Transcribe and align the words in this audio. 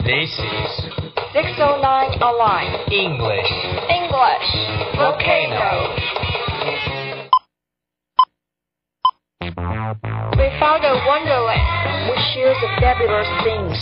This 0.00 0.32
is 0.32 0.70
609 1.36 2.24
Online 2.24 2.72
English 2.88 3.50
English 3.92 4.48
Volcano. 4.96 5.92
We 10.40 10.46
found 10.56 10.82
a 10.88 10.96
wonderland 11.04 12.08
which 12.08 12.24
shares 12.32 12.56
the 12.64 12.70
fabulous 12.80 13.28
things. 13.44 13.76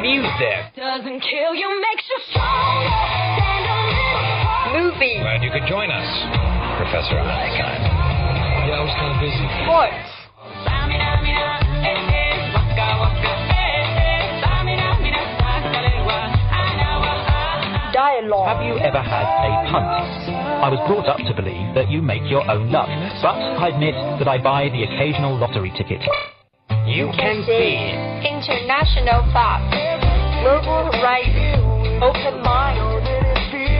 Music. 0.00 0.72
Doesn't 0.72 1.20
kill 1.20 1.52
you, 1.54 1.68
makes 1.84 2.08
you 2.08 2.18
stronger. 2.32 2.88
Stand 3.36 3.64
a 3.68 3.76
little 3.92 4.88
Movies, 4.88 5.20
Glad 5.20 5.42
you 5.44 5.50
could 5.52 5.68
join 5.68 5.92
us, 5.92 6.08
Professor 6.80 7.20
Einstein. 7.20 7.80
Yeah, 8.72 8.80
I 8.80 8.82
was 8.88 8.94
kind 8.96 9.12
of 9.12 9.20
busy. 9.20 9.44
sports, 9.68 10.08
Have 18.30 18.62
you 18.62 18.78
ever 18.78 19.02
had 19.02 19.26
a 19.26 19.50
punt? 19.74 19.90
I 20.62 20.70
was 20.70 20.78
brought 20.86 21.10
up 21.10 21.18
to 21.18 21.34
believe 21.34 21.74
that 21.74 21.90
you 21.90 21.98
make 21.98 22.22
your 22.30 22.46
own 22.46 22.70
luck, 22.70 22.86
but 23.18 23.34
I 23.34 23.74
admit 23.74 23.98
that 24.22 24.28
I 24.30 24.38
buy 24.38 24.70
the 24.70 24.86
occasional 24.86 25.34
lottery 25.34 25.74
ticket. 25.74 25.98
You 26.86 27.10
can 27.18 27.42
see 27.42 27.74
international 28.22 29.26
thoughts, 29.34 29.74
global 30.46 30.94
horizons, 30.94 31.58
open 32.06 32.38
mind. 32.46 32.78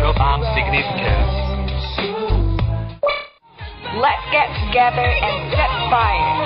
profound 0.02 0.42
significance. 0.58 1.30
Let's 4.02 4.26
get 4.34 4.50
together 4.66 5.06
and 5.06 5.54
set 5.54 5.70
fire. 5.94 6.42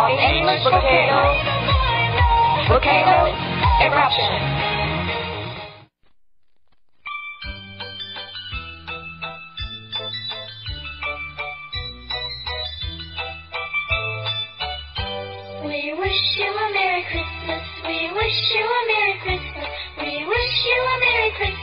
On 0.00 0.16
English 0.16 0.64
volcano, 0.64 1.28
volcano 2.72 3.28
eruption. 3.84 4.69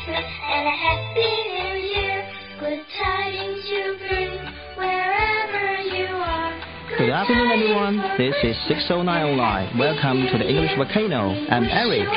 Christmas 0.08 0.31
and 0.39 0.67
a 0.67 0.72
Happy 0.72 1.31
New 1.52 1.75
Year. 1.83 2.23
Good 2.61 2.80
tidings 2.95 3.59
you 3.67 3.95
bring 4.08 4.39
wherever 4.80 5.83
you 5.83 6.08
are. 6.16 6.55
Good 6.97 7.09
afternoon, 7.09 7.52
everyone. 7.52 7.97
This 8.17 8.35
is 8.41 8.55
609 8.69 9.03
Online. 9.03 9.78
Welcome 9.78 10.28
to 10.31 10.38
the 10.38 10.47
English 10.47 10.72
Volcano. 10.78 11.35
I'm 11.52 11.66
Eric. 11.66 12.08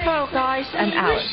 Hello, 0.00 0.28
guys. 0.32 0.64
I'm 0.72 0.96
Alex. 0.96 1.28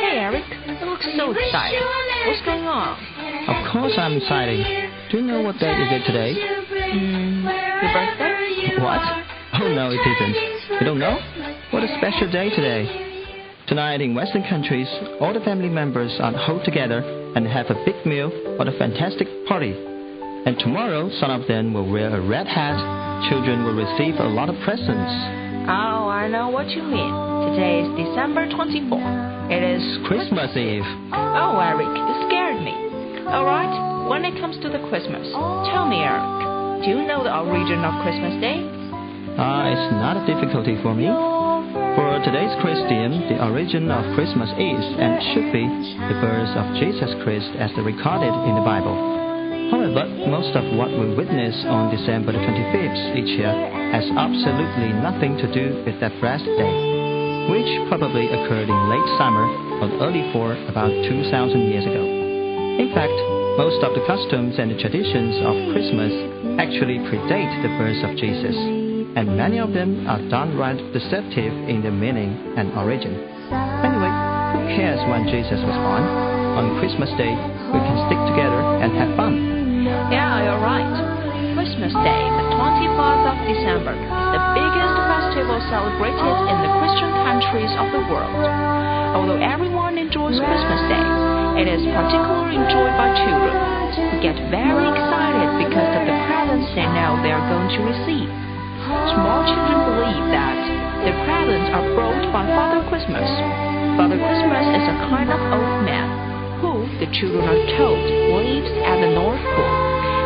Hey, 0.00 0.24
Eric. 0.24 0.44
You 0.80 0.88
look 0.88 1.02
so 1.20 1.32
excited. 1.36 1.84
What's 2.24 2.40
going 2.48 2.64
on? 2.64 2.96
Of 3.44 3.72
course, 3.72 3.92
I'm 3.98 4.16
excited. 4.16 4.64
Do 5.10 5.18
you 5.18 5.24
know 5.24 5.42
what 5.42 5.58
day 5.58 5.68
is 5.68 6.00
it 6.00 6.06
today? 6.06 6.32
Mm, 6.32 7.44
your 7.44 7.92
birthday? 7.92 8.80
What? 8.80 9.04
Oh 9.60 9.68
no, 9.68 9.92
it 9.92 10.00
isn't. 10.00 10.80
You 10.80 10.86
don't 10.86 10.98
know? 10.98 11.20
What 11.72 11.84
a 11.84 11.92
special 11.98 12.32
day 12.32 12.48
today. 12.48 13.11
Tonight 13.72 14.02
in 14.02 14.12
Western 14.12 14.44
countries, 14.52 14.86
all 15.16 15.32
the 15.32 15.40
family 15.48 15.70
members 15.70 16.12
are 16.20 16.36
hold 16.36 16.62
together 16.62 17.00
and 17.32 17.48
have 17.48 17.72
a 17.72 17.84
big 17.88 17.96
meal 18.04 18.28
or 18.60 18.68
a 18.68 18.76
fantastic 18.76 19.24
party. 19.48 19.72
And 19.72 20.60
tomorrow, 20.60 21.08
some 21.16 21.32
of 21.32 21.48
them 21.48 21.72
will 21.72 21.90
wear 21.90 22.12
a 22.12 22.20
red 22.20 22.44
hat. 22.44 22.76
Children 23.32 23.64
will 23.64 23.72
receive 23.72 24.20
a 24.20 24.28
lot 24.28 24.52
of 24.52 24.60
presents. 24.60 25.08
Oh, 25.72 26.04
I 26.04 26.28
know 26.28 26.50
what 26.50 26.68
you 26.68 26.84
mean. 26.84 27.16
Today 27.48 27.80
is 27.80 27.88
December 27.96 28.44
24th. 28.52 29.48
It 29.48 29.64
is 29.64 29.80
Christmas 30.04 30.52
Eve. 30.52 30.84
Oh, 31.16 31.56
Eric, 31.56 31.88
you 31.96 32.14
scared 32.28 32.60
me. 32.60 32.76
All 33.24 33.48
right, 33.48 34.04
when 34.04 34.26
it 34.28 34.36
comes 34.36 34.60
to 34.60 34.68
the 34.68 34.84
Christmas, 34.92 35.24
tell 35.72 35.88
me, 35.88 36.04
Eric, 36.04 36.84
do 36.84 36.92
you 36.92 37.08
know 37.08 37.24
the 37.24 37.32
origin 37.32 37.80
of 37.88 38.04
Christmas 38.04 38.36
Day? 38.36 38.68
Ah, 39.40 39.64
it's 39.72 39.96
not 39.96 40.20
a 40.20 40.26
difficulty 40.28 40.76
for 40.84 40.92
me. 40.92 41.31
For 41.92 42.24
today's 42.24 42.56
Christian, 42.64 43.28
the 43.28 43.36
origin 43.44 43.92
of 43.92 44.16
Christmas 44.16 44.48
is 44.56 44.84
and 44.96 45.20
should 45.36 45.52
be 45.52 45.68
the 46.08 46.16
birth 46.24 46.48
of 46.56 46.72
Jesus 46.80 47.12
Christ 47.20 47.52
as 47.60 47.68
recorded 47.84 48.32
in 48.48 48.56
the 48.56 48.64
Bible. 48.64 48.96
However, 49.68 50.08
most 50.24 50.56
of 50.56 50.64
what 50.72 50.88
we 50.88 51.12
witness 51.12 51.52
on 51.68 51.92
December 51.92 52.32
the 52.32 52.40
25th 52.40 53.02
each 53.20 53.36
year 53.36 53.52
has 53.92 54.08
absolutely 54.08 54.96
nothing 55.04 55.36
to 55.36 55.48
do 55.52 55.84
with 55.84 56.00
that 56.00 56.16
blessed 56.16 56.48
day, 56.56 56.76
which 57.52 57.68
probably 57.92 58.24
occurred 58.24 58.72
in 58.72 58.88
late 58.88 59.08
summer 59.20 59.44
or 59.84 59.92
early 60.00 60.24
fall 60.32 60.56
about 60.72 60.88
2,000 60.88 61.28
years 61.68 61.84
ago. 61.84 62.04
In 62.80 62.88
fact, 62.96 63.12
most 63.60 63.84
of 63.84 63.92
the 63.92 64.04
customs 64.08 64.56
and 64.56 64.72
the 64.72 64.80
traditions 64.80 65.36
of 65.44 65.76
Christmas 65.76 66.12
actually 66.56 67.04
predate 67.04 67.52
the 67.60 67.72
birth 67.76 68.00
of 68.00 68.16
Jesus, 68.16 68.56
and 69.14 69.36
many 69.36 69.60
of 69.60 69.72
them 69.76 70.08
are 70.08 70.20
downright 70.32 70.80
deceptive 70.92 71.52
in 71.68 71.82
their 71.84 71.92
meaning 71.92 72.32
and 72.56 72.72
origin. 72.80 73.12
Anyway, 73.84 74.12
who 74.56 74.60
cares 74.72 75.00
when 75.12 75.28
Jesus 75.28 75.60
was 75.60 75.76
born? 75.84 76.04
On 76.56 76.80
Christmas 76.80 77.12
Day, 77.20 77.32
we 77.72 77.80
can 77.80 77.96
stick 78.08 78.20
together 78.32 78.60
and 78.80 78.90
have 78.96 79.12
fun. 79.16 79.34
Yeah, 80.08 80.48
you're 80.48 80.62
right. 80.64 80.88
Christmas 81.52 81.92
Day, 81.92 82.22
the 82.24 82.46
24th 82.56 83.24
of 83.28 83.36
December, 83.48 83.92
is 83.92 84.28
the 84.32 84.44
biggest 84.56 84.96
festival 85.08 85.58
celebrated 85.68 86.34
in 86.48 86.56
the 86.64 86.72
Christian 86.80 87.12
countries 87.28 87.72
of 87.76 87.88
the 87.92 88.02
world. 88.08 88.44
Although 89.12 89.40
everyone 89.44 90.00
enjoys 90.00 90.40
Christmas 90.40 90.82
Day, 90.88 91.08
it 91.60 91.68
is 91.68 91.84
particularly 91.84 92.56
enjoyed 92.56 92.94
by 92.96 93.12
children, 93.12 93.56
who 94.08 94.16
get 94.24 94.36
very 94.48 94.88
excited 94.88 95.48
because 95.68 95.90
of 96.00 96.02
the 96.08 96.16
presents 96.24 96.68
they 96.72 96.88
know 96.96 97.20
they 97.20 97.32
are 97.32 97.44
going 97.52 97.68
to 97.76 97.80
receive. 97.92 98.51
Small 98.82 99.46
children 99.46 99.78
believe 99.94 100.26
that 100.34 100.58
the 101.06 101.14
presents 101.22 101.70
are 101.70 101.86
brought 101.94 102.26
by 102.34 102.42
Father 102.50 102.82
Christmas. 102.90 103.30
Father 103.94 104.18
Christmas 104.18 104.66
is 104.74 104.86
a 104.90 104.96
kind 105.06 105.30
of 105.30 105.38
old 105.38 105.86
man 105.86 106.10
who, 106.58 106.82
the 106.98 107.06
children 107.14 107.46
are 107.46 107.64
told, 107.78 108.02
lives 108.34 108.74
at 108.82 108.98
the 108.98 109.14
North 109.14 109.38
Pole. 109.54 109.78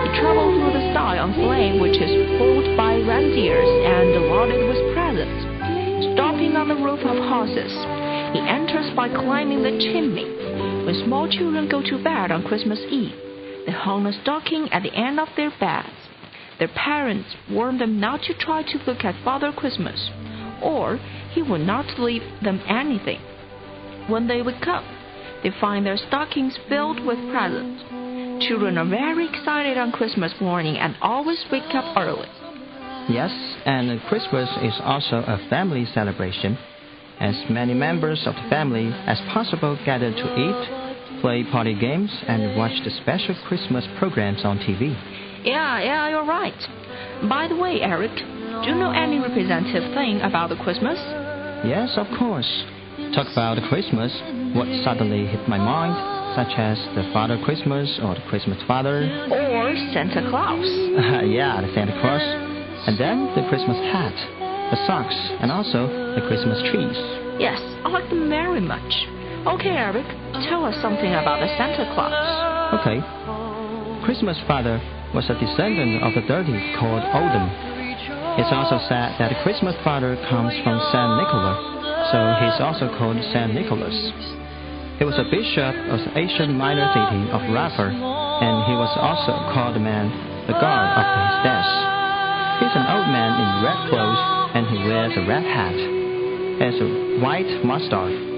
He 0.09 0.11
travels 0.17 0.57
through 0.57 0.73
the 0.73 0.89
sky 0.97 1.21
on 1.21 1.37
sleigh 1.37 1.77
which 1.77 2.01
is 2.01 2.13
pulled 2.41 2.77
by 2.81 2.97
reindeers 2.97 3.69
and 3.69 4.25
loaded 4.33 4.65
with 4.65 4.81
presents. 4.97 6.17
Stopping 6.17 6.57
on 6.57 6.73
the 6.73 6.81
roof 6.81 7.05
of 7.05 7.17
houses, 7.29 7.73
he 8.33 8.41
enters 8.41 8.89
by 8.97 9.13
climbing 9.13 9.69
the 9.69 9.77
chimney. 9.85 10.33
When 10.89 10.97
small 11.05 11.29
children 11.29 11.69
go 11.69 11.85
to 11.85 12.03
bed 12.03 12.33
on 12.33 12.49
Christmas 12.49 12.81
Eve, 12.89 13.13
they 13.69 13.73
hang 13.73 14.07
a 14.07 14.17
stocking 14.25 14.73
at 14.73 14.83
the 14.83 14.95
end 14.97 15.21
of 15.21 15.29
their 15.37 15.53
beds. 15.61 15.96
Their 16.59 16.69
parents 16.69 17.29
warn 17.51 17.79
them 17.79 18.01
not 18.01 18.23
to 18.23 18.35
try 18.35 18.63
to 18.63 18.79
look 18.87 19.05
at 19.05 19.23
Father 19.25 19.53
Christmas, 19.53 20.11
or 20.63 20.99
he 21.33 21.43
will 21.43 21.59
not 21.59 21.99
leave 21.99 22.23
them 22.43 22.61
anything. 22.67 23.21
When 24.09 24.27
they 24.27 24.41
wake 24.41 24.67
up, 24.67 24.85
they 25.43 25.51
find 25.61 25.85
their 25.85 25.99
stockings 25.99 26.59
filled 26.69 27.05
with 27.05 27.19
presents. 27.31 27.83
Children 28.49 28.79
are 28.79 28.89
very 28.89 29.29
excited 29.29 29.77
on 29.77 29.93
Christmas 29.93 30.33
morning 30.41 30.77
and 30.77 30.97
always 31.03 31.45
wake 31.51 31.75
up 31.75 31.97
early. 31.97 32.29
Yes, 33.09 33.31
and 33.65 34.01
Christmas 34.09 34.49
is 34.63 34.75
also 34.83 35.19
a 35.19 35.47
family 35.49 35.85
celebration, 35.87 36.59
as 37.21 37.37
many 37.51 37.75
members 37.75 38.27
of 38.27 38.35
the 38.35 38.49
family 38.51 38.87
as 39.07 39.21
possible 39.33 39.79
gather 39.85 40.11
to 40.11 40.35
eat, 40.37 40.86
play 41.21 41.45
party 41.51 41.75
games, 41.75 42.11
and 42.29 42.57
watch 42.57 42.75
the 42.85 42.91
special 43.03 43.35
Christmas 43.47 43.87
programs 43.99 44.45
on 44.45 44.59
TV. 44.59 44.95
Yeah, 45.45 45.81
yeah, 45.81 46.09
you're 46.11 46.27
right. 46.27 46.59
By 47.29 47.49
the 47.49 47.57
way, 47.57 47.81
Eric, 47.81 48.15
do 48.15 48.69
you 48.69 48.75
know 48.75 48.91
any 48.91 49.19
representative 49.19 49.95
thing 49.95 50.21
about 50.21 50.49
the 50.51 50.57
Christmas? 50.57 50.99
Yes, 51.65 51.95
of 51.97 52.07
course. 52.19 52.49
Talk 53.15 53.31
about 53.33 53.57
the 53.57 53.67
Christmas, 53.69 54.13
what 54.57 54.69
suddenly 54.85 55.27
hit 55.27 55.49
my 55.49 55.59
mind, 55.59 55.93
such 56.37 56.53
as 56.59 56.77
the 56.95 57.09
Father 57.13 57.39
Christmas 57.45 57.89
or 58.03 58.15
the 58.15 58.25
Christmas 58.29 58.61
Father. 58.67 59.05
Or 59.31 59.75
Santa 59.93 60.29
Claus? 60.29 60.65
yeah, 61.25 61.61
the 61.61 61.73
Santa 61.75 61.97
Claus. 62.01 62.21
And 62.89 62.99
then 63.01 63.33
the 63.35 63.49
Christmas 63.49 63.77
hat, 63.93 64.15
the 64.71 64.79
socks, 64.87 65.17
and 65.41 65.51
also 65.51 65.89
the 66.15 66.27
Christmas 66.29 66.61
trees. 66.71 66.97
Yes, 67.41 67.61
I 67.85 67.89
like 67.89 68.09
them 68.09 68.29
very 68.29 68.61
much. 68.61 69.16
Okay, 69.47 69.79
Eric, 69.79 70.07
tell 70.51 70.67
us 70.67 70.75
something 70.83 71.15
about 71.15 71.39
the 71.39 71.47
Santa 71.55 71.87
Claus. 71.95 72.19
Okay. 72.83 72.99
Christmas 74.03 74.35
Father 74.51 74.83
was 75.15 75.23
a 75.31 75.39
descendant 75.39 76.03
of 76.03 76.19
the 76.19 76.27
deity 76.27 76.59
called 76.75 76.99
Odin. 77.15 77.47
It's 78.43 78.51
also 78.51 78.83
said 78.91 79.15
that 79.23 79.31
Christmas 79.47 79.79
Father 79.87 80.19
comes 80.27 80.51
from 80.67 80.83
Saint 80.91 81.13
Nicholas, 81.23 81.59
so 82.11 82.19
he's 82.43 82.59
also 82.59 82.91
called 82.99 83.23
Saint 83.31 83.55
Nicholas. 83.55 83.95
He 84.99 85.07
was 85.07 85.15
a 85.15 85.31
bishop 85.31 85.79
of 85.95 86.03
the 86.03 86.13
Asian 86.19 86.59
minor 86.59 86.91
city 86.91 87.31
of 87.31 87.39
Raphah, 87.47 87.95
and 87.95 88.57
he 88.67 88.75
was 88.75 88.91
also 88.99 89.31
called 89.55 89.79
the 89.79 89.85
man, 89.85 90.11
the 90.51 90.59
god 90.59 90.87
after 90.91 91.21
his 91.23 91.39
death. 91.47 91.71
He's 92.67 92.75
an 92.75 92.87
old 92.91 93.09
man 93.15 93.31
in 93.39 93.49
red 93.63 93.79
clothes, 93.95 94.23
and 94.59 94.67
he 94.75 94.79
wears 94.91 95.15
a 95.15 95.23
red 95.23 95.47
hat. 95.47 95.79
has 96.59 96.75
a 96.83 97.23
white 97.23 97.63
mustard. 97.63 98.36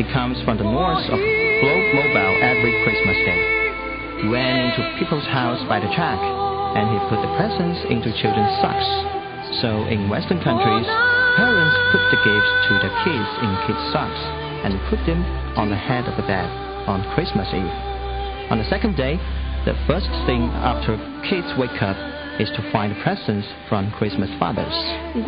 He 0.00 0.08
comes 0.16 0.40
from 0.48 0.56
the 0.56 0.64
north 0.64 1.04
of 1.12 1.20
Globe 1.20 1.86
Mobile 1.92 2.34
every 2.40 2.72
Christmas 2.88 3.20
Day. 3.20 3.36
He 4.24 4.32
went 4.32 4.56
into 4.56 4.96
people's 4.96 5.28
house 5.28 5.60
by 5.68 5.76
the 5.76 5.92
track, 5.92 6.16
and 6.16 6.88
he 6.88 6.96
put 7.12 7.20
the 7.20 7.28
presents 7.36 7.84
into 7.92 8.08
children's 8.16 8.56
socks. 8.64 8.88
So 9.60 9.84
in 9.92 10.08
Western 10.08 10.40
countries, 10.40 10.88
parents 11.36 11.76
put 11.92 12.00
the 12.08 12.16
gifts 12.16 12.52
to 12.72 12.72
the 12.80 12.92
kids 13.04 13.28
in 13.44 13.50
kids' 13.68 13.92
socks 13.92 14.22
and 14.64 14.80
put 14.88 15.04
them 15.04 15.20
on 15.60 15.68
the 15.68 15.76
head 15.76 16.08
of 16.08 16.16
the 16.16 16.24
bed 16.24 16.48
on 16.88 17.04
Christmas 17.12 17.52
Eve. 17.52 17.76
On 18.48 18.56
the 18.56 18.70
second 18.72 18.96
day, 18.96 19.20
the 19.68 19.76
first 19.84 20.08
thing 20.24 20.48
after 20.64 20.96
kids 21.28 21.52
wake 21.60 21.76
up 21.84 22.00
is 22.40 22.48
to 22.56 22.64
find 22.72 22.96
presents 23.04 23.44
from 23.68 23.92
Christmas 24.00 24.32
fathers. 24.40 24.72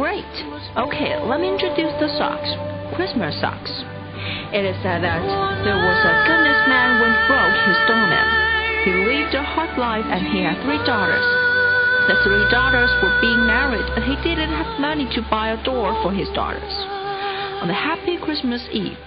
Great. 0.01 0.33
Okay, 0.81 1.21
let 1.29 1.45
me 1.45 1.53
introduce 1.53 1.93
the 2.01 2.09
socks. 2.17 2.49
Christmas 2.97 3.37
socks. 3.37 3.85
It 4.53 4.65
is 4.69 4.77
said 4.83 5.03
that 5.03 5.23
there 5.65 5.81
was 5.81 6.01
a 6.05 6.15
goodness 6.29 6.61
man 6.69 7.01
when 7.01 7.13
broke 7.27 7.59
his 7.65 7.79
doorman. 7.89 8.29
He 8.85 8.93
lived 8.93 9.35
a 9.35 9.43
hard 9.43 9.79
life 9.79 10.05
and 10.05 10.27
he 10.27 10.43
had 10.43 10.61
three 10.63 10.83
daughters. 10.85 11.25
The 12.09 12.19
three 12.25 12.45
daughters 12.51 12.91
were 13.03 13.15
being 13.21 13.47
married 13.47 13.87
and 13.97 14.05
he 14.05 14.17
didn't 14.27 14.53
have 14.53 14.81
money 14.81 15.09
to 15.15 15.23
buy 15.31 15.53
a 15.55 15.65
door 15.65 15.95
for 16.03 16.13
his 16.13 16.29
daughters. 16.31 16.75
On 17.63 17.69
the 17.69 17.75
happy 17.75 18.19
Christmas 18.19 18.67
Eve, 18.73 18.99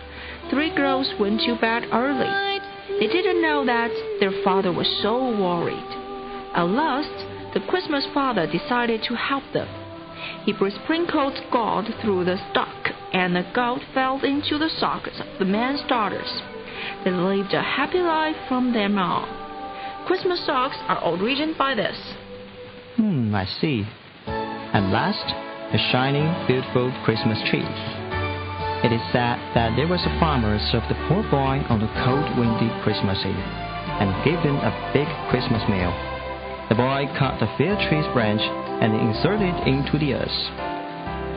three 0.50 0.74
girls 0.74 1.14
went 1.20 1.42
to 1.42 1.60
bed 1.60 1.84
early. 1.92 2.32
They 3.00 3.08
didn't 3.08 3.42
know 3.42 3.66
that 3.66 3.92
their 4.20 4.32
father 4.44 4.72
was 4.72 4.88
so 5.04 5.20
worried. 5.38 5.92
At 6.56 6.72
last, 6.72 7.12
the 7.54 7.60
Christmas 7.68 8.06
father 8.14 8.48
decided 8.48 9.04
to 9.04 9.16
help 9.16 9.44
them. 9.54 9.68
He 10.46 10.54
sprinkled 10.54 11.40
gold 11.52 11.88
through 12.02 12.26
the 12.26 12.38
stock, 12.52 12.92
and 13.14 13.36
the 13.36 13.46
gold 13.54 13.82
fell 13.94 14.24
into 14.24 14.58
the 14.58 14.70
socks 14.70 15.20
of 15.20 15.40
the 15.40 15.46
man's 15.46 15.82
daughters. 15.88 16.42
They 17.04 17.12
lived 17.12 17.54
a 17.54 17.62
happy 17.62 18.00
life 18.00 18.36
from 18.48 18.74
then 18.74 18.98
on. 18.98 19.28
Christmas 20.08 20.46
socks 20.46 20.78
are 20.88 21.02
originated 21.14 21.58
by 21.58 21.76
this. 21.76 21.98
Hmm, 22.96 23.34
I 23.34 23.46
see. 23.46 23.88
And 24.28 24.92
last, 24.92 25.26
the 25.72 25.80
shining, 25.92 26.28
beautiful 26.48 26.94
Christmas 27.04 27.40
tree. 27.50 27.66
It 28.84 28.92
is 28.92 29.02
said 29.12 29.40
that 29.56 29.74
there 29.76 29.88
was 29.88 30.02
a 30.06 30.20
farmer 30.20 30.60
served 30.72 30.90
the 30.90 31.06
poor 31.08 31.24
boy 31.32 31.66
on 31.70 31.82
a 31.82 32.04
cold, 32.06 32.38
windy 32.38 32.70
Christmas 32.84 33.18
Eve 33.26 33.66
and 34.00 34.12
gave 34.26 34.40
him 34.40 34.58
a 34.58 34.92
big 34.94 35.08
Christmas 35.30 35.64
meal. 35.70 36.15
The 36.70 36.76
boy 36.76 37.06
cut 37.18 37.40
the 37.40 37.46
fir 37.58 37.78
tree's 37.88 38.10
branch 38.14 38.42
and 38.42 38.98
inserted 38.98 39.54
it 39.54 39.68
into 39.68 40.00
the 40.02 40.18
earth. 40.18 40.40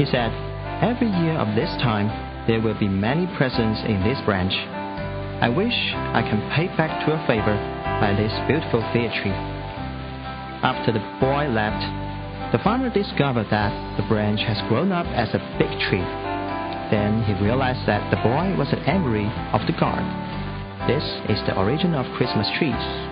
He 0.01 0.07
said, 0.09 0.33
Every 0.81 1.09
year 1.09 1.37
of 1.37 1.55
this 1.55 1.69
time, 1.83 2.09
there 2.47 2.63
will 2.63 2.79
be 2.79 2.89
many 2.89 3.29
presents 3.37 3.85
in 3.85 4.01
this 4.03 4.17
branch. 4.25 4.55
I 5.45 5.51
wish 5.51 5.77
I 6.17 6.25
can 6.25 6.41
pay 6.57 6.69
back 6.81 7.05
to 7.05 7.13
a 7.13 7.27
favor 7.27 7.57
by 8.01 8.17
this 8.17 8.33
beautiful 8.49 8.81
fir 8.91 9.13
tree. 9.21 9.37
After 10.65 10.97
the 10.97 11.05
boy 11.21 11.47
left, 11.53 11.85
the 12.51 12.65
farmer 12.65 12.89
discovered 12.89 13.47
that 13.51 13.71
the 14.01 14.09
branch 14.09 14.41
has 14.41 14.57
grown 14.69 14.93
up 14.93 15.07
as 15.13 15.29
a 15.35 15.45
big 15.61 15.71
tree. 15.93 16.03
Then 16.91 17.23
he 17.29 17.37
realized 17.45 17.85
that 17.87 18.09
the 18.11 18.23
boy 18.25 18.57
was 18.57 18.73
an 18.73 18.81
enemy 18.89 19.29
of 19.53 19.61
the 19.69 19.77
God. 19.77 20.01
This 20.89 21.05
is 21.29 21.45
the 21.45 21.55
origin 21.55 21.93
of 21.93 22.09
Christmas 22.17 22.49
trees. 22.57 23.08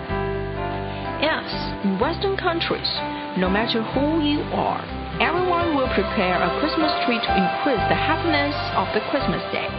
In 1.85 2.01
Western 2.01 2.33
countries, 2.41 2.89
no 3.37 3.53
matter 3.53 3.85
who 3.93 4.25
you 4.25 4.41
are, 4.49 4.81
everyone 5.21 5.77
will 5.77 5.85
prepare 5.93 6.41
a 6.41 6.49
Christmas 6.57 6.89
tree 7.05 7.21
to 7.21 7.31
increase 7.37 7.85
the 7.85 7.93
happiness 7.93 8.57
of 8.73 8.89
the 8.97 9.05
Christmas 9.13 9.45
day. 9.53 9.69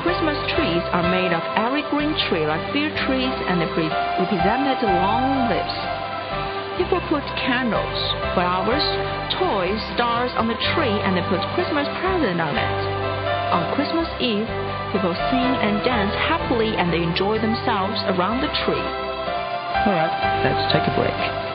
Christmas 0.00 0.40
trees 0.56 0.80
are 0.96 1.04
made 1.12 1.36
of 1.36 1.44
evergreen 1.60 2.16
tree 2.24 2.48
like 2.48 2.64
fir 2.72 2.88
trees 3.04 3.36
and 3.52 3.60
they 3.60 3.68
pre- 3.76 3.92
represented 4.16 4.80
long 4.80 5.44
lives. 5.52 5.76
People 6.80 7.04
put 7.12 7.20
candles, 7.36 8.00
flowers, 8.32 8.80
toys, 9.36 9.76
stars 9.92 10.32
on 10.40 10.48
the 10.48 10.56
tree 10.72 10.96
and 11.04 11.12
they 11.12 11.24
put 11.28 11.44
Christmas 11.52 11.84
present 12.00 12.40
on 12.40 12.56
it. 12.56 12.76
On 13.52 13.68
Christmas 13.76 14.08
Eve, 14.24 14.48
people 14.88 15.12
sing 15.28 15.52
and 15.68 15.84
dance 15.84 16.16
happily 16.32 16.72
and 16.80 16.88
they 16.88 17.04
enjoy 17.04 17.36
themselves 17.36 18.00
around 18.08 18.40
the 18.40 18.48
tree. 18.64 19.09
Alright, 19.86 20.12
let's 20.44 20.72
take 20.74 20.86
a 20.86 20.94
break. 20.94 21.49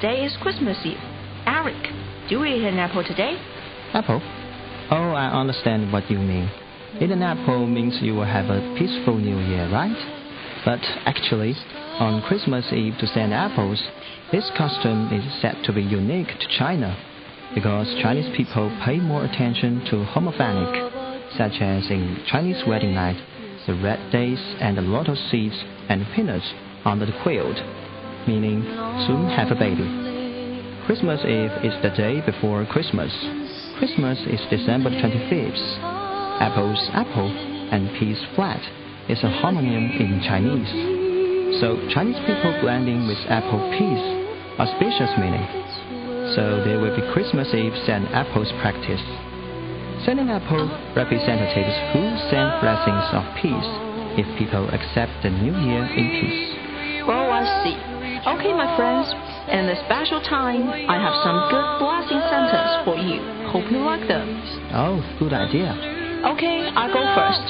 Today 0.00 0.24
is 0.24 0.36
Christmas 0.40 0.78
Eve. 0.84 0.96
Eric, 1.44 1.82
do 2.28 2.36
you 2.36 2.44
eat 2.44 2.62
an 2.62 2.78
apple 2.78 3.02
today? 3.02 3.34
Apple? 3.92 4.20
Oh, 4.92 5.10
I 5.10 5.26
understand 5.26 5.92
what 5.92 6.08
you 6.08 6.18
mean. 6.18 6.48
Eat 7.00 7.10
an 7.10 7.22
apple 7.22 7.66
means 7.66 7.98
you 8.00 8.14
will 8.14 8.24
have 8.24 8.46
a 8.46 8.76
peaceful 8.78 9.18
new 9.18 9.40
year, 9.50 9.68
right? 9.72 9.98
But 10.64 10.78
actually, 11.04 11.54
on 11.98 12.22
Christmas 12.22 12.64
Eve 12.72 12.94
to 13.00 13.08
send 13.08 13.34
apples, 13.34 13.82
this 14.30 14.48
custom 14.56 15.10
is 15.12 15.42
said 15.42 15.56
to 15.64 15.72
be 15.72 15.82
unique 15.82 16.28
to 16.28 16.58
China 16.58 16.96
because 17.52 17.88
Chinese 18.00 18.30
people 18.36 18.70
pay 18.84 19.00
more 19.00 19.24
attention 19.24 19.84
to 19.86 20.06
homophonic, 20.14 21.34
such 21.36 21.60
as 21.60 21.90
in 21.90 22.22
Chinese 22.28 22.62
wedding 22.68 22.94
night, 22.94 23.20
the 23.66 23.74
red 23.74 24.12
days 24.12 24.38
and 24.60 24.78
a 24.78 24.82
lot 24.82 25.08
of 25.08 25.18
seeds 25.18 25.58
and 25.88 26.06
peanuts 26.14 26.52
under 26.84 27.04
the 27.04 27.18
quilt, 27.24 27.56
meaning 28.28 28.60
soon 29.08 29.32
have 29.32 29.50
a 29.50 29.56
baby. 29.56 29.88
Christmas 30.84 31.24
Eve 31.24 31.56
is 31.64 31.74
the 31.80 31.96
day 31.96 32.20
before 32.20 32.64
Christmas. 32.66 33.08
Christmas 33.80 34.18
is 34.28 34.40
December 34.52 34.90
25th. 34.90 35.64
Apples, 36.44 36.78
apple, 36.92 37.32
and 37.72 37.88
peas 37.98 38.20
flat 38.36 38.60
is 39.08 39.18
a 39.24 39.32
homonym 39.40 39.88
in 39.98 40.20
Chinese. 40.20 40.68
So 41.60 41.80
Chinese 41.88 42.20
people 42.28 42.52
blending 42.60 43.08
with 43.08 43.18
apple 43.32 43.64
peas 43.72 44.18
auspicious 44.58 45.10
meaning. 45.18 45.46
So 46.34 46.62
there 46.66 46.78
will 46.82 46.94
be 46.94 47.06
Christmas 47.14 47.48
Eve 47.54 47.72
send 47.86 48.08
apples 48.10 48.50
practice. 48.60 49.00
Sending 50.04 50.28
apple 50.30 50.66
representatives 50.94 51.74
who 51.94 52.02
send 52.28 52.48
blessings 52.60 53.06
of 53.14 53.24
peace 53.38 53.70
if 54.18 54.26
people 54.38 54.68
accept 54.70 55.14
the 55.22 55.30
new 55.30 55.54
year 55.54 55.84
in 55.86 56.06
peace. 56.20 56.58
I 57.08 57.64
see. 57.64 57.97
Okay, 58.26 58.52
my 58.52 58.76
friends, 58.76 59.06
in 59.48 59.66
this 59.66 59.78
special 59.86 60.20
time, 60.20 60.68
I 60.68 60.98
have 60.98 61.14
some 61.22 61.38
good 61.54 61.78
blessing 61.78 62.20
sentences 62.28 62.82
for 62.84 62.96
you. 62.98 63.22
Hope 63.48 63.70
you 63.70 63.78
like 63.78 64.06
them. 64.08 64.42
Oh, 64.74 65.00
good 65.18 65.32
idea. 65.32 65.72
Okay, 66.34 66.68
I 66.74 66.88
go 66.92 67.00
first. 67.14 67.46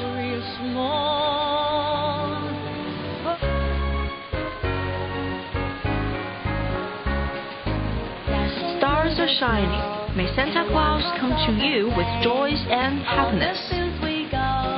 Stars 8.79 9.19
are 9.19 9.33
shining. 9.41 10.17
May 10.17 10.29
Santa 10.37 10.69
Claus 10.71 11.03
come 11.19 11.31
to 11.31 11.53
you 11.65 11.87
with 11.97 12.07
joys 12.23 12.61
and 12.69 13.01
happiness. 13.01 13.59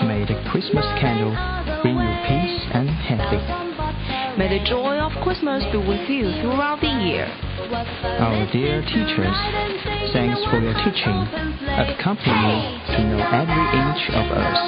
May 0.06 0.24
the 0.24 0.40
Christmas 0.50 0.86
candle 1.00 1.34
bring 1.82 1.96
you 1.96 2.14
peace 2.26 2.62
and 2.72 2.88
happiness. 2.88 3.69
May 4.40 4.48
the 4.56 4.64
joy 4.64 4.96
of 4.96 5.12
Christmas 5.20 5.60
be 5.68 5.76
with 5.76 6.08
you 6.08 6.32
throughout 6.40 6.80
the 6.80 6.88
year. 6.88 7.28
Our 7.28 8.48
dear 8.48 8.80
teachers, 8.88 9.36
thanks 10.16 10.40
for 10.48 10.56
your 10.64 10.72
teaching, 10.80 11.28
accompanying 11.76 12.48
me 12.48 12.56
to 12.88 13.00
know 13.04 13.20
every 13.20 13.66
inch 13.76 14.02
of 14.16 14.32
us. 14.32 14.58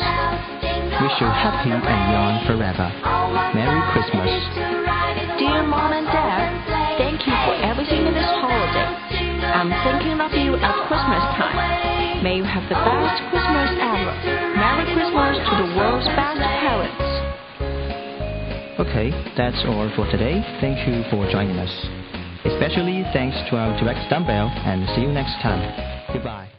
Wish 1.00 1.16
you 1.24 1.30
happy 1.32 1.72
and 1.72 2.00
young 2.12 2.44
forever. 2.44 2.84
Merry 3.56 3.80
Christmas. 3.96 4.28
Dear 5.40 5.64
Mom 5.64 5.96
and 5.96 6.04
Dad, 6.04 6.52
thank 7.00 7.24
you 7.24 7.32
for 7.48 7.56
everything 7.64 8.04
in 8.04 8.12
this 8.12 8.28
holiday. 8.44 8.92
I'm 9.56 9.72
thinking 9.88 10.20
of 10.20 10.36
you 10.36 10.52
at 10.60 10.74
Christmas 10.84 11.24
time. 11.40 12.20
May 12.22 12.36
you 12.36 12.44
have 12.44 12.68
the 12.68 12.76
best 12.76 13.24
Christmas 13.32 13.41
Okay, 19.02 19.34
that's 19.36 19.64
all 19.66 19.90
for 19.96 20.08
today. 20.12 20.40
Thank 20.60 20.86
you 20.86 21.02
for 21.10 21.28
joining 21.28 21.58
us. 21.58 21.74
Especially 22.44 23.02
thanks 23.12 23.36
to 23.50 23.56
our 23.56 23.76
direct 23.80 24.08
dumbbell 24.08 24.46
and 24.46 24.88
see 24.94 25.02
you 25.02 25.12
next 25.12 25.42
time. 25.42 25.58
Goodbye. 26.12 26.51